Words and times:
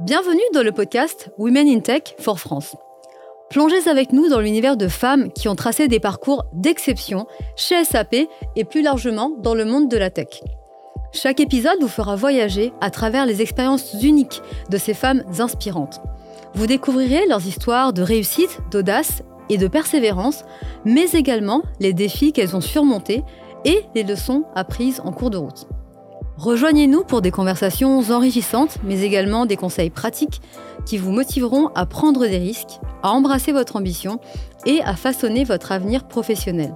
Bienvenue 0.00 0.40
dans 0.54 0.62
le 0.62 0.72
podcast 0.72 1.30
Women 1.36 1.68
in 1.68 1.80
Tech 1.80 2.14
for 2.18 2.40
France. 2.40 2.74
Plongez 3.50 3.88
avec 3.88 4.14
nous 4.14 4.26
dans 4.30 4.40
l'univers 4.40 4.78
de 4.78 4.88
femmes 4.88 5.30
qui 5.30 5.50
ont 5.50 5.54
tracé 5.54 5.86
des 5.86 6.00
parcours 6.00 6.46
d'exception 6.54 7.26
chez 7.56 7.84
SAP 7.84 8.16
et 8.56 8.64
plus 8.64 8.80
largement 8.80 9.30
dans 9.42 9.54
le 9.54 9.66
monde 9.66 9.90
de 9.90 9.98
la 9.98 10.08
tech. 10.08 10.40
Chaque 11.12 11.40
épisode 11.40 11.78
vous 11.82 11.88
fera 11.88 12.16
voyager 12.16 12.72
à 12.80 12.88
travers 12.88 13.26
les 13.26 13.42
expériences 13.42 13.94
uniques 14.02 14.40
de 14.70 14.78
ces 14.78 14.94
femmes 14.94 15.24
inspirantes. 15.38 16.00
Vous 16.54 16.66
découvrirez 16.66 17.26
leurs 17.26 17.46
histoires 17.46 17.92
de 17.92 18.00
réussite, 18.02 18.60
d'audace 18.70 19.22
et 19.50 19.58
de 19.58 19.68
persévérance, 19.68 20.46
mais 20.86 21.10
également 21.10 21.62
les 21.80 21.92
défis 21.92 22.32
qu'elles 22.32 22.56
ont 22.56 22.62
surmontés 22.62 23.24
et 23.66 23.84
les 23.94 24.04
leçons 24.04 24.44
apprises 24.54 25.02
en 25.04 25.12
cours 25.12 25.30
de 25.30 25.36
route. 25.36 25.66
Rejoignez-nous 26.36 27.04
pour 27.04 27.20
des 27.20 27.30
conversations 27.30 27.98
enrichissantes, 28.10 28.78
mais 28.84 29.02
également 29.02 29.46
des 29.46 29.56
conseils 29.56 29.90
pratiques 29.90 30.40
qui 30.86 30.96
vous 30.96 31.12
motiveront 31.12 31.68
à 31.74 31.86
prendre 31.86 32.26
des 32.26 32.38
risques, 32.38 32.80
à 33.02 33.10
embrasser 33.10 33.52
votre 33.52 33.76
ambition 33.76 34.18
et 34.64 34.80
à 34.82 34.96
façonner 34.96 35.44
votre 35.44 35.72
avenir 35.72 36.08
professionnel. 36.08 36.74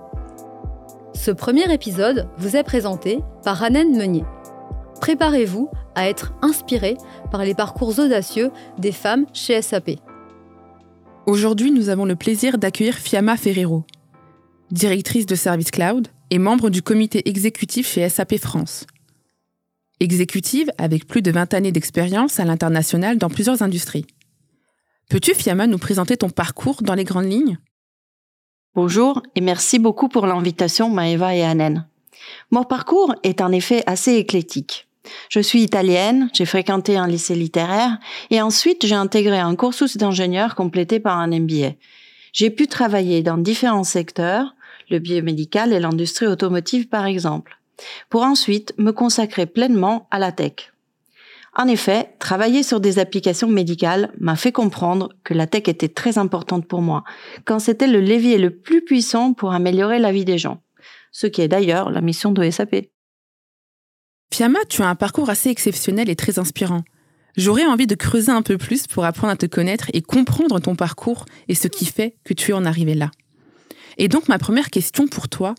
Ce 1.15 1.31
premier 1.31 1.73
épisode 1.73 2.29
vous 2.37 2.57
est 2.57 2.63
présenté 2.63 3.21
par 3.43 3.63
Annen 3.63 3.97
Meunier. 3.97 4.25
Préparez-vous 5.01 5.71
à 5.95 6.09
être 6.09 6.35
inspiré 6.43 6.97
par 7.31 7.43
les 7.43 7.55
parcours 7.55 7.99
audacieux 7.99 8.51
des 8.79 8.93
femmes 8.93 9.25
chez 9.33 9.61
SAP. 9.63 9.93
Aujourd'hui, 11.27 11.73
nous 11.73 11.89
avons 11.89 12.05
le 12.05 12.15
plaisir 12.15 12.59
d'accueillir 12.59 12.95
Fiamma 12.95 13.37
Ferrero, 13.37 13.85
directrice 14.71 15.27
de 15.27 15.35
Service 15.35 15.71
Cloud 15.71 16.09
et 16.31 16.39
membre 16.39 16.71
du 16.71 16.83
comité 16.83 17.29
exécutif 17.29 17.89
chez 17.89 18.09
SAP 18.09 18.37
France. 18.37 18.87
Exécutive 19.99 20.71
avec 20.77 21.07
plus 21.07 21.23
de 21.23 21.31
20 21.31 21.55
années 21.55 21.73
d'expérience 21.73 22.39
à 22.39 22.45
l'international 22.45 23.17
dans 23.17 23.31
plusieurs 23.31 23.63
industries. 23.63 24.05
Peux-tu, 25.09 25.35
Fiamma, 25.35 25.67
nous 25.67 25.79
présenter 25.79 26.19
ton 26.19 26.29
parcours 26.29 26.83
dans 26.83 26.93
les 26.93 27.05
grandes 27.05 27.31
lignes? 27.31 27.57
Bonjour 28.75 29.23
et 29.35 29.41
merci 29.41 29.79
beaucoup 29.79 30.11
pour 30.11 30.27
l'invitation, 30.27 30.91
Maëva 30.91 31.35
et 31.35 31.43
Anen. 31.43 31.87
Mon 32.51 32.65
parcours 32.65 33.15
est 33.23 33.41
en 33.41 33.51
effet 33.53 33.83
assez 33.87 34.17
éclectique. 34.17 34.87
Je 35.31 35.41
suis 35.41 35.63
italienne, 35.63 36.29
j'ai 36.35 36.45
fréquenté 36.45 36.99
un 36.99 37.07
lycée 37.07 37.35
littéraire 37.35 37.97
et 38.29 38.43
ensuite 38.43 38.85
j'ai 38.85 38.95
intégré 38.95 39.39
un 39.39 39.57
cursus 39.57 39.97
d'ingénieur 39.97 40.57
complété 40.57 41.01
par 41.01 41.17
un 41.17 41.29
MBA. 41.29 41.73
J'ai 42.35 42.51
pu 42.51 42.67
travailler 42.67 43.23
dans 43.23 43.39
différents 43.39 43.85
secteurs, 43.85 44.57
le 44.91 44.99
biomédical 44.99 45.73
et 45.73 45.81
l'industrie 45.81 46.27
automotive 46.27 46.89
par 46.89 47.07
exemple, 47.07 47.59
pour 48.09 48.23
ensuite 48.23 48.75
me 48.79 48.93
consacrer 48.93 49.47
pleinement 49.47 50.09
à 50.11 50.19
la 50.19 50.33
tech. 50.33 50.73
En 51.59 51.69
effet, 51.69 52.15
travailler 52.19 52.63
sur 52.63 52.81
des 52.81 52.99
applications 52.99 53.49
médicales 53.49 54.13
m'a 54.21 54.37
fait 54.37 54.53
comprendre 54.53 55.09
que 55.25 55.33
la 55.33 55.47
tech 55.47 55.69
était 55.69 55.89
très 55.89 56.19
importante 56.19 56.67
pour 56.69 56.83
moi, 56.83 57.03
quand 57.47 57.59
c'était 57.59 57.87
le 57.87 58.01
levier 58.01 58.37
le 58.37 58.51
plus 58.51 58.85
puissant 58.85 59.33
pour 59.33 59.53
améliorer 59.53 59.99
la 59.99 60.13
vie 60.13 60.27
des 60.27 60.37
gens, 60.37 60.61
ce 61.13 61.27
qui 61.27 61.41
est 61.41 61.49
d'ailleurs 61.49 61.91
la 61.91 62.03
mission 62.03 62.31
de 62.31 62.51
SAP. 62.51 62.89
Fiamma, 64.35 64.59
tu 64.69 64.83
as 64.83 64.89
un 64.89 64.97
parcours 64.97 65.31
assez 65.31 65.49
exceptionnel 65.49 66.11
et 66.11 66.17
très 66.17 66.39
inspirant. 66.39 66.83
J'aurais 67.39 67.65
envie 67.65 67.87
de 67.87 67.95
creuser 67.95 68.33
un 68.33 68.43
peu 68.43 68.59
plus 68.59 68.87
pour 68.87 69.05
apprendre 69.07 69.33
à 69.33 69.37
te 69.37 69.47
connaître 69.47 69.91
et 69.95 70.03
comprendre 70.03 70.61
ton 70.61 70.75
parcours 70.75 71.25
et 71.49 71.55
ce 71.55 71.69
qui 71.69 71.87
fait 71.87 72.17
que 72.25 72.35
tu 72.35 72.51
es 72.51 72.55
en 72.55 72.67
arrivé 72.67 72.95
là. 72.95 73.11
Et 73.99 74.09
donc 74.09 74.29
ma 74.29 74.39
première 74.39 74.71
question 74.71 75.07
pour 75.07 75.29
toi 75.29 75.55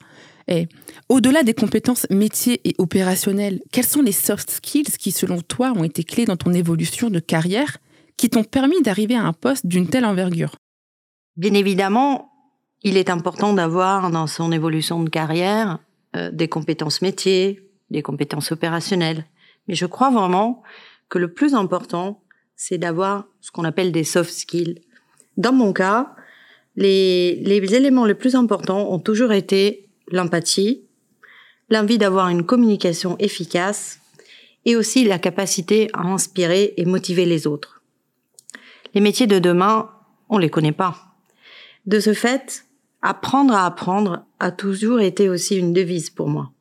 est, 0.47 0.69
au-delà 1.09 1.43
des 1.43 1.53
compétences 1.53 2.07
métiers 2.09 2.61
et 2.67 2.75
opérationnelles, 2.77 3.61
quelles 3.71 3.85
sont 3.85 4.01
les 4.01 4.11
soft 4.11 4.49
skills 4.49 4.97
qui, 4.97 5.11
selon 5.11 5.41
toi, 5.41 5.73
ont 5.75 5.83
été 5.83 6.03
clés 6.03 6.25
dans 6.25 6.37
ton 6.37 6.53
évolution 6.53 7.09
de 7.09 7.19
carrière, 7.19 7.77
qui 8.17 8.29
t'ont 8.29 8.43
permis 8.43 8.81
d'arriver 8.81 9.15
à 9.15 9.23
un 9.23 9.33
poste 9.33 9.67
d'une 9.67 9.87
telle 9.87 10.05
envergure? 10.05 10.55
Bien 11.35 11.53
évidemment, 11.53 12.31
il 12.83 12.97
est 12.97 13.09
important 13.09 13.53
d'avoir 13.53 14.09
dans 14.09 14.27
son 14.27 14.52
évolution 14.52 15.03
de 15.03 15.09
carrière 15.09 15.80
euh, 16.15 16.31
des 16.31 16.47
compétences 16.47 17.02
métiers, 17.02 17.69
des 17.91 18.02
compétences 18.02 18.52
opérationnelles. 18.52 19.25
Mais 19.67 19.75
je 19.75 19.86
crois 19.86 20.09
vraiment 20.09 20.63
que 21.09 21.19
le 21.19 21.31
plus 21.31 21.53
important, 21.53 22.23
c'est 22.55 22.77
d'avoir 22.77 23.27
ce 23.39 23.52
qu'on 23.52 23.65
appelle 23.65 23.91
des 23.91 24.03
soft 24.03 24.31
skills. 24.31 24.81
Dans 25.37 25.53
mon 25.53 25.73
cas, 25.73 26.15
les 26.75 27.43
éléments 27.45 28.05
les 28.05 28.15
plus 28.15 28.36
importants 28.36 28.91
ont 28.91 28.99
toujours 28.99 29.31
été 29.31 29.86
l'empathie, 30.09 30.83
l'envie 31.69 31.97
d'avoir 31.97 32.29
une 32.29 32.45
communication 32.45 33.17
efficace 33.19 33.99
et 34.65 34.75
aussi 34.75 35.05
la 35.05 35.19
capacité 35.19 35.89
à 35.93 36.01
inspirer 36.01 36.73
et 36.77 36.85
motiver 36.85 37.25
les 37.25 37.47
autres. 37.47 37.81
Les 38.93 39.01
métiers 39.01 39.27
de 39.27 39.39
demain, 39.39 39.89
on 40.29 40.37
les 40.37 40.49
connaît 40.49 40.71
pas. 40.71 41.15
De 41.85 41.99
ce 41.99 42.13
fait, 42.13 42.65
apprendre 43.01 43.53
à 43.53 43.65
apprendre 43.65 44.25
a 44.39 44.51
toujours 44.51 44.99
été 44.99 45.29
aussi 45.29 45.55
une 45.57 45.73
devise 45.73 46.09
pour 46.09 46.29
moi. 46.29 46.51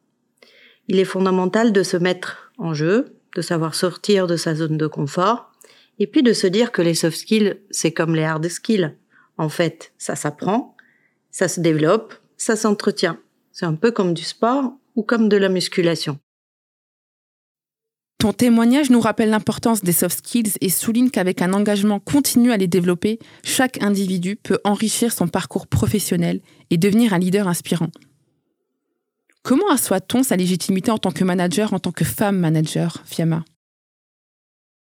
Il 0.89 0.99
est 0.99 1.05
fondamental 1.05 1.73
de 1.73 1.83
se 1.83 1.97
mettre 1.97 2.53
en 2.59 2.75
jeu, 2.75 3.17
de 3.35 3.43
savoir 3.43 3.75
sortir 3.75 4.27
de 4.27 4.37
sa 4.37 4.55
zone 4.55 4.77
de 4.77 4.87
confort, 4.87 5.51
et 5.99 6.07
puis 6.07 6.23
de 6.23 6.33
se 6.33 6.47
dire 6.47 6.73
que 6.73 6.83
les 6.83 6.95
soft 6.95 7.17
skills, 7.17 7.57
c'est 7.71 7.93
comme 7.93 8.15
les 8.15 8.23
hard 8.25 8.47
skills. 8.49 8.95
En 9.39 9.49
fait, 9.49 9.93
ça 9.99 10.15
s'apprend, 10.15 10.77
ça 11.31 11.49
se 11.49 11.61
développe, 11.61 12.15
ça 12.37 12.57
s'entretient. 12.57 13.19
C'est 13.59 13.65
un 13.65 13.75
peu 13.75 13.91
comme 13.91 14.13
du 14.13 14.23
sport 14.23 14.75
ou 14.97 15.03
comme 15.03 15.31
de 15.31 15.37
la 15.39 15.49
musculation. 15.49 16.19
Ton 18.19 18.35
témoignage 18.35 18.91
nous 18.91 19.01
rappelle 19.01 19.31
l'importance 19.31 19.83
des 19.83 19.93
soft 19.93 20.19
skills 20.19 20.53
et 20.61 20.69
souligne 20.69 21.09
qu'avec 21.09 21.41
un 21.41 21.55
engagement 21.55 21.99
continu 21.99 22.53
à 22.53 22.59
les 22.59 22.67
développer, 22.67 23.19
chaque 23.45 23.83
individu 23.83 24.37
peut 24.37 24.59
enrichir 24.65 25.11
son 25.11 25.27
parcours 25.27 25.69
professionnel 25.69 26.43
et 26.69 26.77
devenir 26.77 27.15
un 27.15 27.19
leader 27.19 27.49
inspirant. 27.49 27.89
Comment 29.43 29.71
assoit-on 29.71 30.23
sa 30.23 30.37
légitimité 30.37 30.91
en 30.91 30.99
tant 30.99 31.11
que 31.11 31.25
manager, 31.25 31.73
en 31.73 31.79
tant 31.79 31.93
que 31.93 32.05
femme 32.05 32.39
manager, 32.39 33.03
Fiamma? 33.07 33.43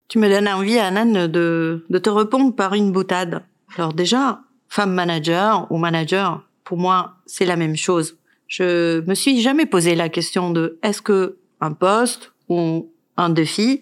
Tu 0.07 0.21
me 0.21 0.29
donnes 0.29 0.47
envie, 0.47 0.79
Anan, 0.79 1.27
de, 1.27 1.85
de 1.91 1.99
te 1.99 2.11
répondre 2.11 2.55
par 2.55 2.75
une 2.75 2.93
boutade. 2.93 3.43
Alors 3.75 3.95
déjà, 3.95 4.43
femme 4.69 4.95
manager 4.95 5.67
ou 5.73 5.77
manager, 5.77 6.47
pour 6.63 6.79
moi, 6.79 7.17
c'est 7.27 7.47
la 7.47 7.57
même 7.57 7.75
chose. 7.75 8.17
Je 8.51 9.01
me 9.03 9.15
suis 9.15 9.41
jamais 9.41 9.65
posé 9.65 9.95
la 9.95 10.09
question 10.09 10.51
de 10.51 10.81
est-ce 10.83 11.01
que 11.01 11.39
un 11.61 11.71
poste 11.71 12.33
ou 12.49 12.93
un 13.17 13.31
défi 13.31 13.81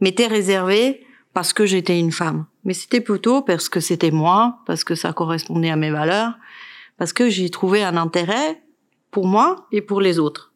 m'était 0.00 0.28
réservé 0.28 1.04
parce 1.34 1.52
que 1.52 1.66
j'étais 1.66 1.98
une 1.98 2.12
femme? 2.12 2.46
Mais 2.62 2.74
c'était 2.74 3.00
plutôt 3.00 3.42
parce 3.42 3.68
que 3.68 3.80
c'était 3.80 4.12
moi, 4.12 4.60
parce 4.66 4.84
que 4.84 4.94
ça 4.94 5.12
correspondait 5.12 5.70
à 5.70 5.74
mes 5.74 5.90
valeurs, 5.90 6.34
parce 6.96 7.12
que 7.12 7.28
j'y 7.28 7.50
trouvais 7.50 7.82
un 7.82 7.96
intérêt 7.96 8.62
pour 9.10 9.26
moi 9.26 9.66
et 9.72 9.82
pour 9.82 10.00
les 10.00 10.20
autres. 10.20 10.52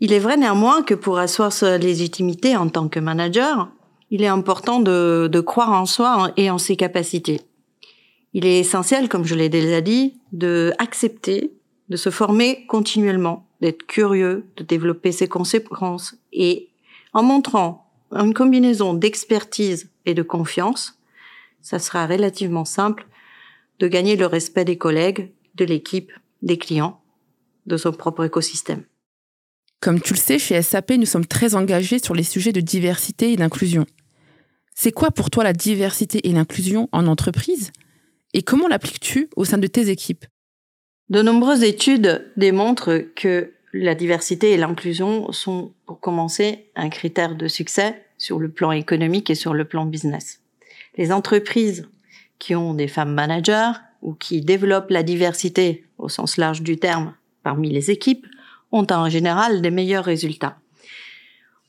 Il 0.00 0.12
est 0.12 0.18
vrai 0.18 0.36
néanmoins 0.36 0.82
que 0.82 0.94
pour 0.94 1.18
asseoir 1.18 1.52
sa 1.52 1.78
légitimité 1.78 2.56
en 2.56 2.68
tant 2.68 2.88
que 2.88 2.98
manager, 2.98 3.70
il 4.10 4.24
est 4.24 4.26
important 4.26 4.80
de, 4.80 5.28
de 5.30 5.40
croire 5.40 5.70
en 5.70 5.86
soi 5.86 6.32
et 6.36 6.50
en 6.50 6.58
ses 6.58 6.74
capacités. 6.74 7.42
Il 8.32 8.44
est 8.44 8.58
essentiel, 8.58 9.08
comme 9.08 9.24
je 9.24 9.36
l'ai 9.36 9.48
déjà 9.48 9.80
dit, 9.80 10.18
de 10.32 10.72
accepter 10.78 11.52
de 11.90 11.96
se 11.96 12.10
former 12.10 12.64
continuellement, 12.66 13.46
d'être 13.60 13.86
curieux, 13.86 14.46
de 14.56 14.64
développer 14.64 15.12
ses 15.12 15.28
conséquences 15.28 16.14
et 16.32 16.70
en 17.12 17.22
montrant 17.22 17.90
une 18.12 18.32
combinaison 18.32 18.94
d'expertise 18.94 19.90
et 20.06 20.14
de 20.14 20.22
confiance, 20.22 20.98
ça 21.62 21.78
sera 21.78 22.06
relativement 22.06 22.64
simple 22.64 23.06
de 23.80 23.88
gagner 23.88 24.16
le 24.16 24.26
respect 24.26 24.64
des 24.64 24.78
collègues, 24.78 25.32
de 25.56 25.64
l'équipe, 25.64 26.12
des 26.42 26.58
clients, 26.58 27.00
de 27.66 27.76
son 27.76 27.92
propre 27.92 28.24
écosystème. 28.24 28.84
Comme 29.80 30.00
tu 30.00 30.14
le 30.14 30.18
sais, 30.18 30.38
chez 30.38 30.60
SAP, 30.62 30.92
nous 30.92 31.06
sommes 31.06 31.26
très 31.26 31.54
engagés 31.54 31.98
sur 31.98 32.14
les 32.14 32.22
sujets 32.22 32.52
de 32.52 32.60
diversité 32.60 33.32
et 33.32 33.36
d'inclusion. 33.36 33.86
C'est 34.74 34.92
quoi 34.92 35.10
pour 35.10 35.30
toi 35.30 35.42
la 35.42 35.52
diversité 35.52 36.26
et 36.28 36.32
l'inclusion 36.32 36.88
en 36.92 37.06
entreprise? 37.06 37.72
Et 38.32 38.42
comment 38.42 38.68
l'appliques-tu 38.68 39.28
au 39.36 39.44
sein 39.44 39.58
de 39.58 39.66
tes 39.66 39.88
équipes? 39.88 40.26
De 41.10 41.22
nombreuses 41.22 41.64
études 41.64 42.30
démontrent 42.36 43.04
que 43.16 43.52
la 43.72 43.94
diversité 43.94 44.52
et 44.52 44.56
l'inclusion 44.56 45.30
sont, 45.32 45.72
pour 45.86 46.00
commencer, 46.00 46.70
un 46.76 46.88
critère 46.88 47.34
de 47.34 47.48
succès 47.48 48.04
sur 48.16 48.38
le 48.38 48.48
plan 48.48 48.72
économique 48.72 49.28
et 49.28 49.34
sur 49.34 49.52
le 49.52 49.64
plan 49.64 49.86
business. 49.86 50.40
Les 50.96 51.12
entreprises 51.12 51.88
qui 52.38 52.54
ont 52.54 52.74
des 52.74 52.88
femmes 52.88 53.12
managers 53.12 53.72
ou 54.02 54.14
qui 54.14 54.40
développent 54.40 54.90
la 54.90 55.02
diversité 55.02 55.84
au 55.98 56.08
sens 56.08 56.36
large 56.36 56.62
du 56.62 56.78
terme 56.78 57.14
parmi 57.42 57.70
les 57.70 57.90
équipes 57.90 58.26
ont 58.72 58.86
en 58.90 59.08
général 59.08 59.62
des 59.62 59.70
meilleurs 59.70 60.04
résultats. 60.04 60.58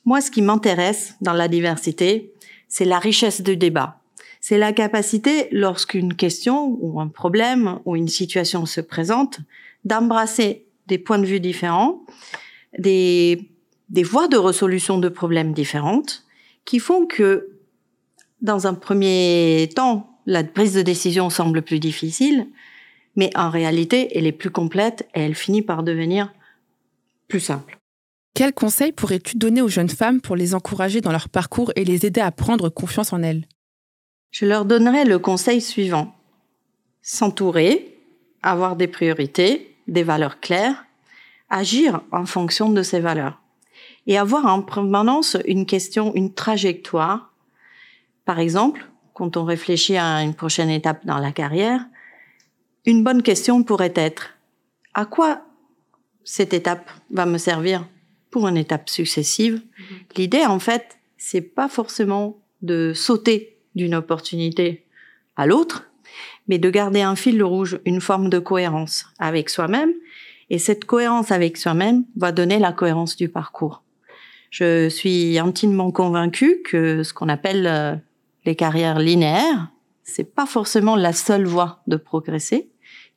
Moi, 0.06 0.22
ce 0.22 0.32
qui 0.32 0.42
m'intéresse 0.42 1.16
dans 1.22 1.34
la 1.34 1.48
diversité, 1.48 2.34
c'est 2.68 2.86
la 2.86 3.00
richesse 3.00 3.42
du 3.42 3.58
débat 3.58 4.01
c'est 4.42 4.58
la 4.58 4.74
capacité, 4.74 5.48
lorsqu'une 5.52 6.16
question 6.16 6.76
ou 6.82 7.00
un 7.00 7.08
problème 7.08 7.80
ou 7.86 7.96
une 7.96 8.08
situation 8.08 8.66
se 8.66 8.82
présente, 8.82 9.40
d'embrasser 9.86 10.66
des 10.88 10.98
points 10.98 11.20
de 11.20 11.28
vue 11.28 11.40
différents, 11.40 12.04
des, 12.78 13.48
voies 14.04 14.28
de 14.28 14.38
résolution 14.38 14.98
de 14.98 15.10
problèmes 15.10 15.54
différentes, 15.54 16.26
qui 16.66 16.80
font 16.80 17.06
que 17.06 17.52
dans 18.42 18.66
un 18.66 18.74
premier 18.74 19.70
temps, 19.76 20.18
la 20.26 20.44
prise 20.44 20.74
de 20.74 20.82
décision 20.82 21.30
semble 21.30 21.62
plus 21.62 21.80
difficile, 21.80 22.48
mais 23.16 23.30
en 23.36 23.52
réalité, 23.52 24.18
elle 24.18 24.26
est 24.26 24.32
plus 24.32 24.50
complète 24.50 25.08
et 25.14 25.22
elle 25.22 25.36
finit 25.36 25.62
par 25.62 25.84
devenir 25.84 26.34
plus 27.28 27.40
simple. 27.40 27.78
Quels 28.34 28.54
conseils 28.54 28.92
pourrais-tu 28.92 29.38
donner 29.38 29.62
aux 29.62 29.68
jeunes 29.68 29.90
femmes 29.90 30.20
pour 30.20 30.36
les 30.36 30.56
encourager 30.56 31.00
dans 31.00 31.12
leur 31.12 31.30
parcours 31.30 31.72
et 31.76 31.86
les 31.86 32.08
aider 32.08 32.22
à 32.22 32.32
prendre 32.32 32.70
confiance 32.70 33.14
en 33.14 33.22
elles? 33.22 33.46
Je 34.32 34.46
leur 34.46 34.66
donnerai 34.66 35.04
le 35.06 35.20
conseil 35.20 35.62
suivant. 35.62 36.16
S'entourer, 37.02 38.00
avoir 38.42 38.76
des 38.76 38.88
priorités, 38.88 39.76
des 39.88 40.04
valeurs 40.04 40.40
claires, 40.40 40.86
agir 41.50 42.02
en 42.12 42.26
fonction 42.26 42.70
de 42.70 42.82
ces 42.82 43.02
valeurs 43.02 43.40
et 44.08 44.18
avoir 44.18 44.46
en 44.46 44.62
permanence 44.62 45.38
une 45.46 45.66
question, 45.66 46.14
une 46.16 46.34
trajectoire. 46.34 47.34
Par 48.26 48.40
exemple, 48.40 48.88
quand 49.14 49.38
on 49.38 49.44
réfléchit 49.44 49.98
à 49.98 50.24
une 50.24 50.34
prochaine 50.34 50.70
étape 50.70 51.06
dans 51.06 51.20
la 51.20 51.32
carrière, 51.32 51.86
une 52.86 53.04
bonne 53.04 53.22
question 53.22 53.64
pourrait 53.64 53.94
être 53.96 54.32
à 54.94 55.06
quoi 55.06 55.42
cette 56.24 56.54
étape 56.54 56.90
va 57.12 57.26
me 57.26 57.38
servir 57.38 57.88
pour 58.32 58.48
une 58.48 58.58
étape 58.58 58.90
successive? 58.90 59.56
Mhm. 59.56 59.98
L'idée, 60.16 60.46
en 60.46 60.60
fait, 60.60 60.98
c'est 61.18 61.42
pas 61.42 61.68
forcément 61.68 62.40
de 62.62 62.94
sauter 62.94 63.58
d'une 63.76 63.96
opportunité 63.96 64.86
à 65.36 65.46
l'autre, 65.46 65.90
mais 66.48 66.58
de 66.58 66.70
garder 66.70 67.02
un 67.02 67.16
fil 67.16 67.42
rouge, 67.44 67.80
une 67.86 68.02
forme 68.02 68.30
de 68.30 68.40
cohérence 68.40 69.06
avec 69.20 69.50
soi-même. 69.50 69.92
Et 70.50 70.60
cette 70.60 70.86
cohérence 70.86 71.32
avec 71.32 71.58
soi-même 71.58 72.04
va 72.18 72.32
donner 72.32 72.60
la 72.60 72.74
cohérence 72.74 73.16
du 73.16 73.30
parcours. 73.30 73.84
Je 74.50 74.90
suis 74.90 75.40
intimement 75.40 75.92
convaincue 75.92 76.62
que 76.64 77.04
ce 77.04 77.14
qu'on 77.14 77.30
appelle 77.30 77.66
euh, 77.68 77.96
les 78.46 78.56
carrières 78.56 79.00
linéaires, 79.00 79.70
c'est 80.04 80.36
pas 80.36 80.46
forcément 80.46 80.98
la 80.98 81.14
seule 81.14 81.46
voie 81.46 81.82
de 81.88 81.96
progresser. 81.96 82.70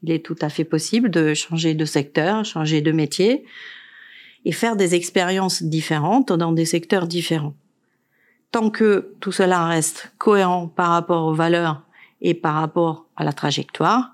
Il 0.04 0.12
est 0.12 0.24
tout 0.24 0.36
à 0.40 0.48
fait 0.48 0.64
possible 0.64 1.10
de 1.10 1.34
changer 1.34 1.74
de 1.74 1.84
secteur, 1.84 2.44
changer 2.44 2.82
de 2.82 2.92
métier 2.92 3.44
et 4.44 4.52
faire 4.52 4.76
des 4.76 4.94
expériences 4.94 5.62
différentes 5.62 6.32
dans 6.32 6.52
des 6.52 6.66
secteurs 6.66 7.08
différents. 7.08 7.56
Tant 8.54 8.70
que 8.70 9.10
tout 9.18 9.32
cela 9.32 9.66
reste 9.66 10.12
cohérent 10.16 10.68
par 10.68 10.90
rapport 10.90 11.26
aux 11.26 11.34
valeurs 11.34 11.82
et 12.20 12.34
par 12.34 12.54
rapport 12.54 13.08
à 13.16 13.24
la 13.24 13.32
trajectoire, 13.32 14.12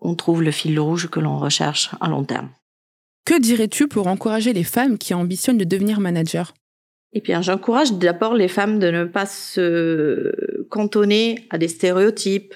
on 0.00 0.14
trouve 0.14 0.44
le 0.44 0.52
fil 0.52 0.78
rouge 0.78 1.08
que 1.10 1.18
l'on 1.18 1.36
recherche 1.36 1.90
à 2.00 2.08
long 2.08 2.22
terme. 2.22 2.50
Que 3.24 3.36
dirais-tu 3.36 3.88
pour 3.88 4.06
encourager 4.06 4.52
les 4.52 4.62
femmes 4.62 4.96
qui 4.96 5.12
ambitionnent 5.12 5.58
de 5.58 5.64
devenir 5.64 5.98
manager 5.98 6.54
Eh 7.14 7.20
bien, 7.20 7.42
j'encourage 7.42 7.94
d'abord 7.94 8.34
les 8.34 8.46
femmes 8.46 8.78
de 8.78 8.92
ne 8.92 9.02
pas 9.02 9.26
se 9.26 10.64
cantonner 10.68 11.48
à 11.50 11.58
des 11.58 11.66
stéréotypes 11.66 12.54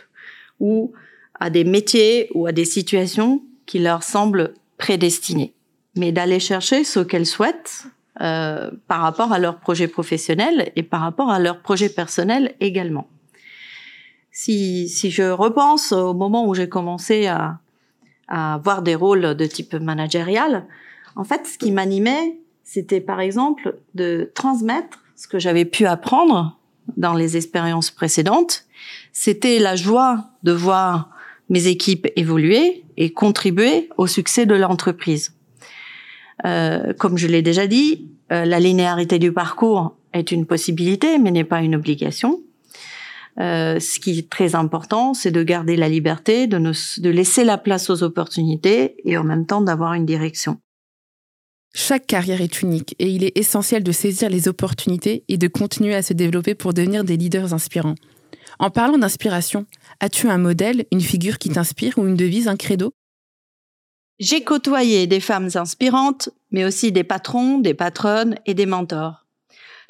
ou 0.60 0.92
à 1.34 1.50
des 1.50 1.64
métiers 1.64 2.30
ou 2.32 2.46
à 2.46 2.52
des 2.52 2.64
situations 2.64 3.42
qui 3.66 3.80
leur 3.80 4.04
semblent 4.04 4.54
prédestinées, 4.78 5.52
mais 5.96 6.12
d'aller 6.12 6.38
chercher 6.38 6.84
ce 6.84 7.00
qu'elles 7.00 7.26
souhaitent 7.26 7.86
euh, 8.20 8.70
par 8.88 9.00
rapport 9.02 9.32
à 9.32 9.38
leur 9.38 9.60
projet 9.60 9.86
professionnel 9.86 10.72
et 10.74 10.82
par 10.82 11.00
rapport 11.00 11.30
à 11.30 11.38
leur 11.38 11.60
projet 11.60 11.88
personnel 11.88 12.54
également. 12.60 13.08
Si, 14.32 14.88
si 14.88 15.10
je 15.10 15.30
repense 15.30 15.92
au 15.92 16.14
moment 16.14 16.46
où 16.46 16.54
j'ai 16.54 16.68
commencé 16.68 17.26
à, 17.26 17.58
à 18.28 18.54
avoir 18.54 18.82
des 18.82 18.94
rôles 18.94 19.34
de 19.34 19.46
type 19.46 19.74
managérial, 19.74 20.66
en 21.16 21.24
fait, 21.24 21.46
ce 21.46 21.58
qui 21.58 21.72
m'animait, 21.72 22.38
c'était 22.64 23.00
par 23.00 23.20
exemple 23.20 23.76
de 23.94 24.30
transmettre 24.34 25.02
ce 25.16 25.28
que 25.28 25.38
j'avais 25.38 25.64
pu 25.64 25.86
apprendre 25.86 26.58
dans 26.96 27.14
les 27.14 27.36
expériences 27.36 27.90
précédentes. 27.90 28.64
C'était 29.12 29.58
la 29.58 29.76
joie 29.76 30.30
de 30.42 30.52
voir 30.52 31.10
mes 31.48 31.66
équipes 31.66 32.06
évoluer 32.16 32.84
et 32.96 33.12
contribuer 33.12 33.88
au 33.96 34.06
succès 34.06 34.46
de 34.46 34.54
l'entreprise. 34.54 35.34
Euh, 36.44 36.92
comme 36.94 37.18
je 37.18 37.26
l'ai 37.26 37.42
déjà 37.42 37.66
dit, 37.66 38.08
euh, 38.32 38.44
la 38.44 38.60
linéarité 38.60 39.18
du 39.18 39.32
parcours 39.32 39.96
est 40.12 40.32
une 40.32 40.46
possibilité, 40.46 41.18
mais 41.18 41.30
n'est 41.30 41.44
pas 41.44 41.62
une 41.62 41.74
obligation. 41.74 42.40
Euh, 43.38 43.78
ce 43.78 44.00
qui 44.00 44.18
est 44.18 44.30
très 44.30 44.54
important, 44.54 45.14
c'est 45.14 45.30
de 45.30 45.42
garder 45.42 45.76
la 45.76 45.88
liberté, 45.88 46.46
de, 46.46 46.58
de 46.58 47.10
laisser 47.10 47.44
la 47.44 47.58
place 47.58 47.88
aux 47.88 48.02
opportunités 48.02 48.96
et 49.04 49.16
en 49.16 49.24
même 49.24 49.46
temps 49.46 49.60
d'avoir 49.60 49.94
une 49.94 50.06
direction. 50.06 50.58
Chaque 51.72 52.06
carrière 52.06 52.40
est 52.40 52.62
unique 52.62 52.96
et 52.98 53.08
il 53.08 53.22
est 53.22 53.36
essentiel 53.38 53.84
de 53.84 53.92
saisir 53.92 54.28
les 54.28 54.48
opportunités 54.48 55.24
et 55.28 55.38
de 55.38 55.46
continuer 55.46 55.94
à 55.94 56.02
se 56.02 56.12
développer 56.12 56.56
pour 56.56 56.74
devenir 56.74 57.04
des 57.04 57.16
leaders 57.16 57.54
inspirants. 57.54 57.94
En 58.58 58.70
parlant 58.70 58.98
d'inspiration, 58.98 59.66
as-tu 60.00 60.28
un 60.28 60.36
modèle, 60.36 60.84
une 60.90 61.00
figure 61.00 61.38
qui 61.38 61.48
t'inspire 61.48 61.96
ou 61.98 62.06
une 62.06 62.16
devise, 62.16 62.48
un 62.48 62.56
credo? 62.56 62.92
J'ai 64.20 64.44
côtoyé 64.44 65.06
des 65.06 65.18
femmes 65.18 65.48
inspirantes, 65.54 66.28
mais 66.50 66.66
aussi 66.66 66.92
des 66.92 67.04
patrons, 67.04 67.58
des 67.58 67.72
patronnes 67.72 68.36
et 68.44 68.52
des 68.52 68.66
mentors. 68.66 69.24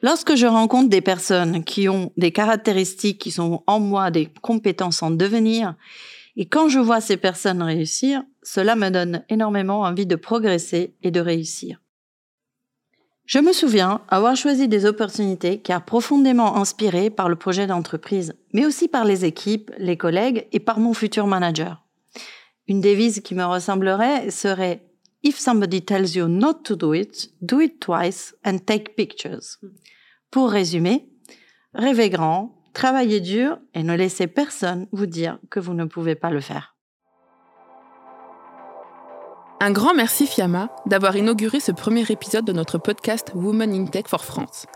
Lorsque 0.02 0.36
je 0.36 0.46
rencontre 0.46 0.88
des 0.88 1.00
personnes 1.00 1.64
qui 1.64 1.88
ont 1.88 2.12
des 2.16 2.30
caractéristiques 2.30 3.18
qui 3.18 3.32
sont 3.32 3.64
en 3.66 3.80
moi, 3.80 4.12
des 4.12 4.28
compétences 4.40 5.02
en 5.02 5.10
devenir, 5.10 5.74
et 6.36 6.46
quand 6.46 6.68
je 6.68 6.78
vois 6.78 7.00
ces 7.00 7.16
personnes 7.16 7.60
réussir, 7.60 8.22
cela 8.44 8.76
me 8.76 8.90
donne 8.90 9.24
énormément 9.30 9.80
envie 9.80 10.06
de 10.06 10.14
progresser 10.14 10.94
et 11.02 11.10
de 11.10 11.20
réussir. 11.20 11.80
Je 13.26 13.40
me 13.40 13.52
souviens 13.52 14.00
avoir 14.08 14.36
choisi 14.36 14.68
des 14.68 14.86
opportunités 14.86 15.58
car 15.58 15.84
profondément 15.84 16.56
inspirées 16.56 17.10
par 17.10 17.28
le 17.28 17.34
projet 17.34 17.66
d'entreprise, 17.66 18.34
mais 18.52 18.64
aussi 18.64 18.86
par 18.86 19.04
les 19.04 19.24
équipes, 19.24 19.72
les 19.78 19.96
collègues 19.96 20.46
et 20.52 20.60
par 20.60 20.78
mon 20.78 20.94
futur 20.94 21.26
manager. 21.26 21.84
Une 22.70 22.80
devise 22.80 23.20
qui 23.20 23.34
me 23.34 23.44
ressemblerait 23.44 24.30
serait 24.30 24.86
If 25.24 25.40
somebody 25.40 25.82
tells 25.82 26.14
you 26.14 26.28
not 26.28 26.62
to 26.62 26.76
do 26.76 26.94
it, 26.94 27.32
do 27.42 27.60
it 27.60 27.80
twice 27.80 28.32
and 28.46 28.58
take 28.64 28.94
pictures. 28.94 29.58
Pour 30.30 30.52
résumer, 30.52 31.08
rêvez 31.74 32.10
grand, 32.10 32.62
travaillez 32.72 33.18
dur 33.18 33.58
et 33.74 33.82
ne 33.82 33.96
laissez 33.96 34.28
personne 34.28 34.86
vous 34.92 35.06
dire 35.06 35.40
que 35.50 35.58
vous 35.58 35.74
ne 35.74 35.84
pouvez 35.84 36.14
pas 36.14 36.30
le 36.30 36.40
faire. 36.40 36.76
Un 39.58 39.72
grand 39.72 39.92
merci 39.92 40.28
Fiamma 40.28 40.70
d'avoir 40.86 41.16
inauguré 41.16 41.58
ce 41.58 41.72
premier 41.72 42.04
épisode 42.08 42.44
de 42.44 42.52
notre 42.52 42.78
podcast 42.78 43.32
Women 43.34 43.74
in 43.74 43.86
Tech 43.86 44.04
for 44.06 44.24
France. 44.24 44.66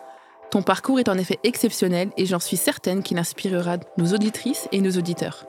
Ton 0.51 0.63
parcours 0.63 0.99
est 0.99 1.09
en 1.09 1.17
effet 1.17 1.39
exceptionnel 1.45 2.11
et 2.17 2.27
j'en 2.27 2.41
suis 2.41 2.57
certaine 2.57 3.05
qu'il 3.05 3.19
inspirera 3.19 3.77
nos 3.99 4.13
auditrices 4.15 4.69
et 4.73 4.81
nos 4.81 4.99
auditeurs. 4.99 5.47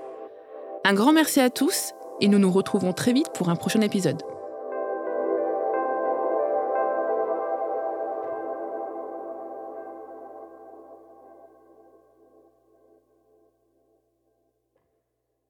Un 0.84 0.94
grand 0.94 1.12
merci 1.12 1.40
à 1.40 1.50
tous 1.50 1.96
et 2.22 2.28
nous 2.28 2.40
nous 2.40 2.52
retrouvons 2.52 2.94
très 2.94 3.14
vite 3.14 3.32
pour 3.34 3.50
un 3.50 3.56
prochain 3.56 3.82
épisode. 3.82 4.22